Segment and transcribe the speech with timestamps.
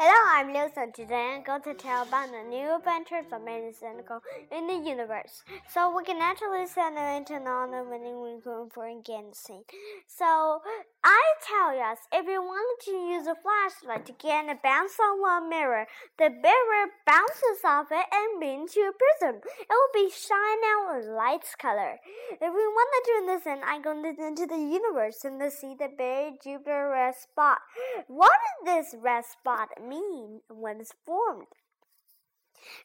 [0.00, 0.92] I'm Lucy.
[0.94, 4.04] Today I'm going to tell about the new adventures of Medicine
[4.52, 5.42] in the universe.
[5.68, 9.64] So we can actually send it into another winning room for Gansing.
[10.06, 10.62] So
[11.48, 15.48] tell us if you wanted to use a flashlight to get a bounce on a
[15.48, 15.86] mirror,
[16.18, 19.40] the mirror bounces off it and into a prism.
[19.60, 21.96] It will be shine out a light's color.
[22.32, 23.12] If we want to
[23.46, 27.58] in, I go into the universe and see the big Jupiter red spot.
[28.06, 28.32] What
[28.64, 31.46] does this red spot mean when it's formed?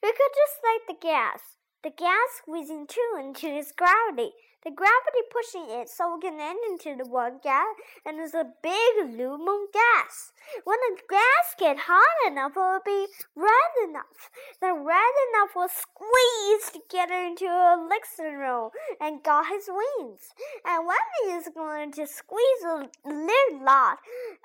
[0.02, 1.57] We could just light the gas.
[1.83, 4.31] The gas squeezing through into its gravity.
[4.63, 7.75] The gravity pushing it so it can end into the one gas,
[8.05, 10.31] and it's a big aluminum gas.
[10.63, 14.31] When the gas gets hot enough, it will be red enough.
[14.61, 20.29] The red enough will squeeze together into a elixir roll and got his wings.
[20.65, 23.97] And when he is going to squeeze a little lot,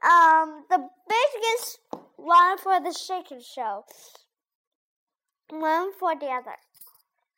[0.02, 1.78] um, the biggest
[2.16, 3.84] one for the shaking show,
[5.50, 6.56] one for the other.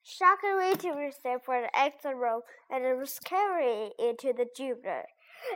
[0.02, 5.04] Shockery to receive for the extra roll and it was carried into the Jupiter.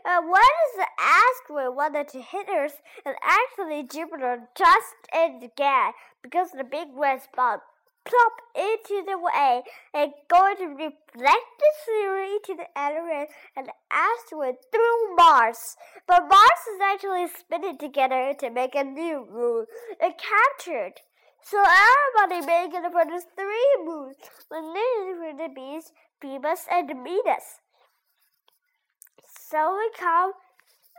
[0.05, 5.51] Uh, what is the asteroid wanted to hit Earth and actually Jupiter just in the
[5.57, 7.61] gap because the big red spot
[8.05, 14.57] plop into the way and going to reflect the theory to the other and asteroid
[14.71, 15.77] through Mars.
[16.07, 19.67] But Mars is actually spinning together to make a new moon.
[20.01, 21.01] It captured
[21.45, 24.17] so everybody making for the three moons,
[24.49, 27.61] when named for the beast, Phoebus and Midas.
[29.51, 30.33] So we call,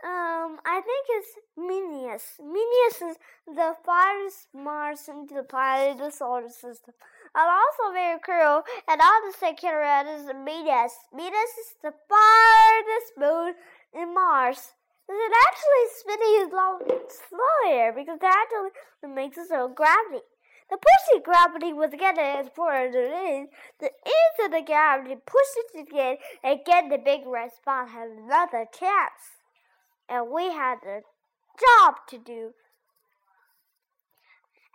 [0.04, 2.38] um, I think it's Minius.
[2.38, 3.16] Minius is
[3.46, 6.94] the farthest Mars into the planet the solar system.
[7.34, 10.94] And also very cool, and on the second round is Midas.
[11.12, 13.54] Midas is the farthest moon
[13.92, 14.72] in Mars.
[15.08, 20.22] Is It actually spinning long slower because it actually makes its own gravity.
[20.68, 23.48] The pushing gravity was getting far as it is.
[23.78, 23.90] The
[24.44, 29.40] of the gravity pushes it again, and again the big red spot has another chance.
[30.08, 31.00] And we had a
[31.58, 32.52] job to do.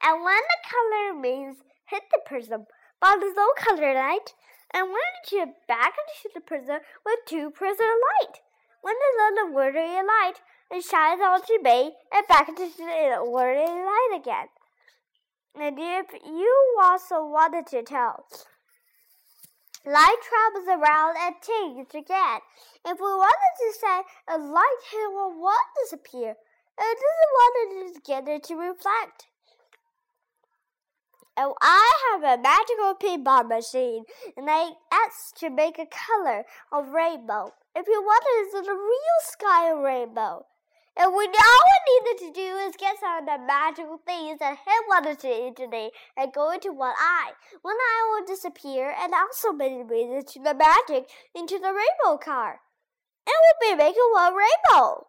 [0.04, 2.66] And when the color means hit the prism
[3.00, 4.34] by the no color light,
[4.74, 8.40] and when you back into the prism with two prism light.
[8.82, 10.42] When the little ordinary light,
[10.72, 14.48] it shines onto me and back into the ordinary light again.
[15.56, 18.26] And if you also wanted to tell,
[19.86, 22.40] light travels around and changes again.
[22.86, 27.94] If we wanted to say a light here will what disappear, it doesn't want it
[27.96, 29.28] together to reflect.
[31.38, 34.04] And I have a magical pinball machine,
[34.36, 37.54] and I asked to make a color of rainbow.
[37.76, 40.46] If you wanted, it's a real sky rainbow.
[40.98, 44.58] And we all we needed to do is get some of the magical things that
[44.58, 47.32] him wanted to eat today and go into one eye.
[47.62, 52.60] One eye will disappear and also be made to the magic into the rainbow car.
[53.26, 55.08] And we'll be making one rainbow.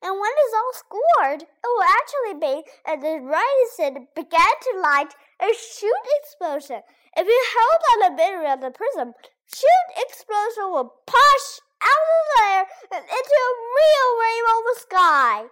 [0.00, 5.12] And when it's all scored, it will actually be and the rising began to light
[5.42, 6.82] a shoot explosion.
[7.16, 9.14] If you hold on the middle of the prism,
[9.50, 12.62] shoot explosion will push out of there
[12.94, 14.37] and into a real rainbow
[14.78, 15.46] sky.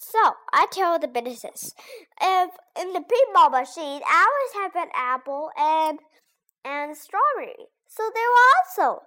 [0.00, 0.18] So
[0.52, 1.74] I tell the businesses,
[2.20, 2.50] if
[2.80, 5.98] in the pinball machine, I always have an apple and
[6.64, 7.68] and strawberry.
[7.88, 9.02] So they were also,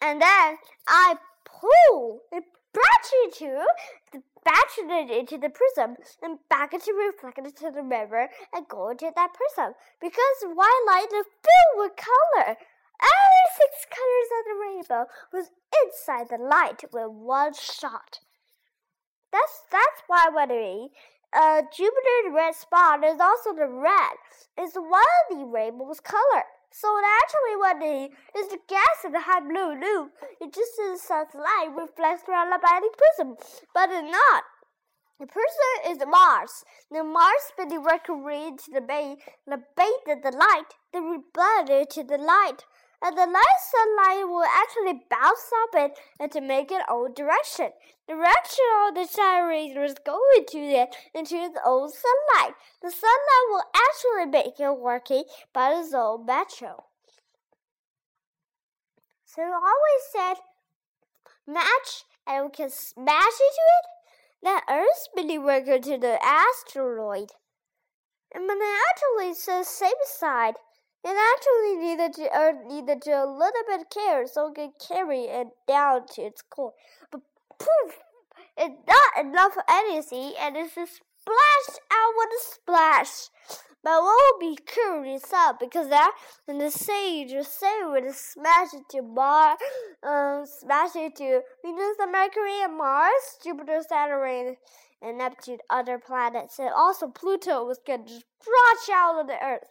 [0.00, 2.42] and then I pull the
[2.72, 3.64] battery to
[4.12, 9.10] the battery into the prism and back into reflected into the mirror and go into
[9.14, 12.56] that prism because white light is filled with color.
[13.02, 15.50] Every six colors of the rainbow was
[15.82, 18.20] inside the light with one shot.
[19.32, 20.90] That's that's why when
[21.34, 24.16] uh, Jupiter's red spot is also the red.
[24.60, 26.44] Is one of the rainbow's color.
[26.70, 30.12] So actually, what it is the gas in the high blue loop.
[30.40, 33.36] It just is sun's light reflects around the body prism,
[33.74, 34.44] but it's not.
[35.20, 36.64] The person is Mars.
[36.90, 39.16] The Mars spinning record to the bay,
[39.46, 42.64] the bay to the light, the rebuttal to the light
[43.02, 47.70] and the light sunlight will actually bounce up it and to make it own direction.
[48.06, 52.54] The direction of the shine rays is going to it into its own sunlight.
[52.80, 56.84] The sunlight will actually make it working by its own metro.
[59.24, 60.34] So I always said
[61.46, 63.86] match and we can smash into it.
[64.44, 67.30] That Earth's spinning worker to the asteroid.
[68.34, 70.54] And when it actually says same side,
[71.04, 75.22] it actually needed uh, needed to a little bit of care so it could carry
[75.22, 76.74] it down to its core.
[77.10, 77.22] But
[77.58, 77.98] poof!
[78.56, 83.28] it's not enough anything, and it's a splash out with a splash.
[83.84, 86.16] But what will be curious up because that
[86.46, 89.58] and the sage the same would smash it to Mars,
[90.04, 94.56] um, smash it to Venus, and Mercury, and Mars, Jupiter, Saturn,
[95.02, 99.66] and Neptune, other planets, and also Pluto was to splash out of the Earth.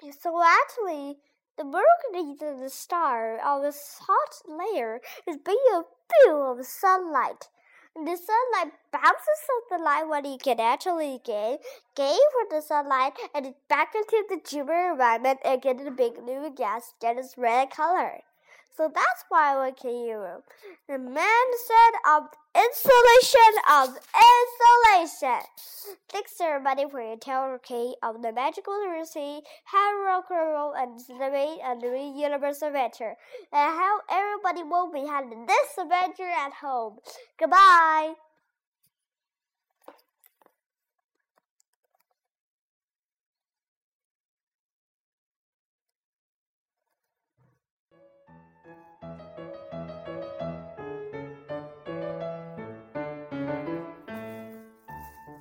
[0.00, 1.18] So actually,
[1.58, 5.82] the manganese in the star of this hot layer is being a
[6.24, 7.48] beam of sunlight.
[7.94, 11.58] And the sunlight bounces off the light when you can actually gain,
[11.94, 16.50] gain from the sunlight and back into the Jupiter environment and get a big new
[16.56, 18.20] gas, get its red color.
[18.76, 20.42] So that's why we can use
[20.88, 22.22] The man said of
[22.54, 25.44] insulation of insulation.
[26.08, 27.16] Thanks everybody for your
[27.56, 28.74] okay of the magical
[29.64, 30.02] how
[30.52, 31.14] roll and the
[31.62, 33.16] and the universe adventure,
[33.52, 36.98] and how everybody will be having this adventure at home.
[37.38, 38.14] Goodbye.